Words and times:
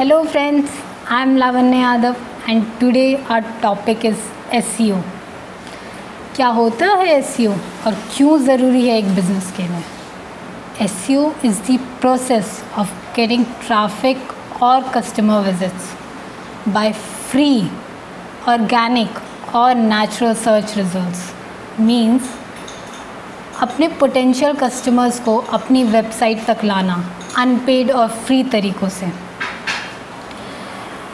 Hello 0.00 0.24
friends, 0.24 0.70
I 1.10 1.20
am 1.22 1.36
Lavanya 1.36 1.80
Yadav 1.86 2.16
and 2.48 2.64
today 2.80 3.22
our 3.24 3.42
topic 3.64 4.06
is 4.10 4.16
SEO. 4.58 5.00
क्या 6.36 6.46
होता 6.58 6.86
है 7.00 7.08
S 7.16 7.36
और 7.86 7.94
क्यों 8.16 8.38
ज़रूरी 8.46 8.86
है 8.86 8.96
एक 8.98 9.14
बिज़नेस 9.14 9.52
के 9.56 9.62
लिए? 9.62 9.82
S 10.84 11.10
is 11.44 11.60
the 11.70 11.78
process 12.00 12.62
of 12.78 12.94
getting 13.16 13.44
traffic 13.66 14.62
और 14.62 14.90
customer 14.96 15.44
visits 15.50 15.92
by 16.68 16.92
free 17.30 17.52
organic 18.48 19.22
और 19.54 19.74
नेचुरल 19.74 20.34
सर्च 20.48 20.76
रिजल्ट्स 20.76 21.30
मींस 21.80 22.34
अपने 23.62 23.88
पोटेंशियल 24.00 24.56
कस्टमर्स 24.62 25.20
को 25.24 25.38
अपनी 25.60 25.84
वेबसाइट 25.96 26.46
तक 26.46 26.64
लाना 26.64 27.02
अनपेड 27.38 27.90
और 27.90 28.08
फ्री 28.08 28.44
तरीक़ों 28.56 28.88
से। 29.00 29.29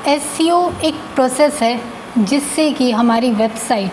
एस 0.09 0.37
एक 0.41 0.95
प्रोसेस 1.15 1.61
है 1.63 1.81
जिससे 2.19 2.71
कि 2.73 2.91
हमारी 2.91 3.31
वेबसाइट 3.31 3.93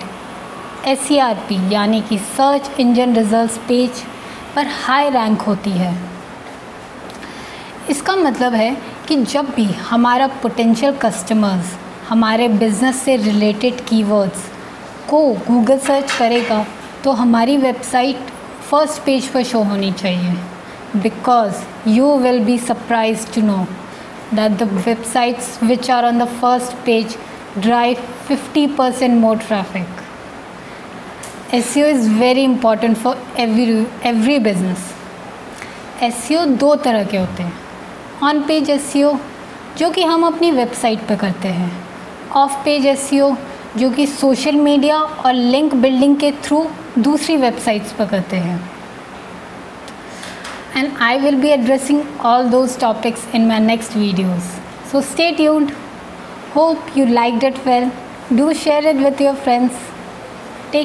एस 0.88 1.08
यानी 1.12 2.02
कि 2.10 2.18
सर्च 2.18 2.70
इंजन 2.80 3.16
रिजल्ट्स 3.16 3.58
पेज 3.68 4.04
पर 4.56 4.68
हाई 4.84 5.10
रैंक 5.10 5.42
होती 5.42 5.72
है। 5.72 5.94
इसका 7.90 8.16
मतलब 8.16 8.54
है 8.54 8.76
कि 9.08 9.16
जब 9.16 9.50
भी 9.56 9.66
हमारा 9.90 10.28
पोटेंशियल 10.42 10.98
कस्टमर्स 10.98 11.76
हमारे 12.10 12.48
बिज़नेस 12.50 13.02
से 13.02 13.16
रिलेटेड 13.18 13.86
कीवर्ड्स 13.86 14.48
को 15.10 15.28
गूगल 15.48 15.80
सर्च 15.80 16.18
करेगा 16.18 16.66
तो 17.04 17.12
हमारी 17.22 17.58
वेबसाइट 17.58 18.32
फ़र्स्ट 18.70 19.06
पेज 19.06 19.28
पर 19.28 19.44
शो 19.44 19.64
होनी 19.64 19.92
चाहिए। 19.94 21.02
Because 21.02 21.64
you 21.90 22.18
will 22.18 22.44
be 22.46 22.58
surprise 22.60 23.34
to 23.36 23.42
know 23.42 23.66
that 24.32 24.58
the 24.58 24.66
websites 24.66 25.50
which 25.68 25.90
are 25.90 26.04
on 26.06 26.18
the 26.18 26.26
first 26.26 26.76
page 26.86 27.16
drive 27.60 27.98
50% 28.28 29.20
more 29.20 29.36
traffic. 29.38 29.88
SEO 31.52 31.92
is 31.94 32.08
very 32.08 32.44
important 32.44 32.98
for 32.98 33.16
every 33.38 33.86
every 34.04 34.40
business. 34.40 34.80
SEO 36.02 36.46
दो 36.58 36.76
तरह 36.76 37.04
के 37.04 37.18
होते 37.18 37.44
हैं 37.44 37.62
on 38.24 38.42
page 38.48 38.70
S 38.70 38.92
जो 39.78 39.90
कि 39.92 40.04
हम 40.04 40.26
अपनी 40.26 40.52
website 40.52 41.08
पर 41.08 41.16
करते 41.16 41.48
हैं 41.48 41.72
ऑफ़ 42.36 42.64
पेज 42.66 42.86
एस 42.86 43.10
जो 43.78 43.90
कि 43.90 44.06
सोशल 44.08 44.56
मीडिया 44.56 44.98
और 45.00 45.34
लिंक 45.34 45.74
बिल्डिंग 45.74 46.18
के 46.18 46.32
थ्रू 46.44 46.66
दूसरी 47.00 47.38
वेबसाइट्स 47.38 47.94
पर 47.94 48.08
करते 48.08 48.38
हैं 48.38 48.60
and 50.76 50.98
I 50.98 51.18
will 51.18 51.40
be 51.40 51.52
addressing 51.52 52.06
all 52.20 52.50
those 52.50 52.76
topics 52.76 53.26
in 53.34 53.48
my 53.48 53.60
next 53.60 53.92
videos. 53.92 54.44
So 54.88 55.02
stay 55.02 55.36
tuned. 55.36 55.72
Hope 56.52 56.96
you 56.96 57.06
liked 57.06 57.44
it 57.44 57.64
well. 57.66 57.92
Do 58.30 58.54
share 58.54 58.86
it 58.86 58.98
with 58.98 59.20
your 59.20 59.36
friends. 59.36 59.74